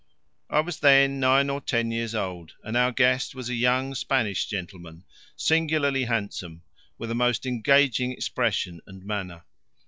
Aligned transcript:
I 0.49 0.61
was 0.61 0.79
then 0.79 1.19
nine 1.19 1.47
or 1.51 1.61
ten 1.61 1.91
years 1.91 2.15
old, 2.15 2.53
and 2.63 2.75
our 2.75 2.91
guest 2.91 3.35
was 3.35 3.49
a 3.49 3.53
young 3.53 3.93
Spanish 3.93 4.47
gentleman, 4.47 5.03
singularly 5.35 6.05
handsome, 6.05 6.63
with 6.97 7.11
a 7.11 7.13
most 7.13 7.45
engaging 7.45 8.11
expression 8.11 8.81
and 8.87 9.05
manner. 9.05 9.43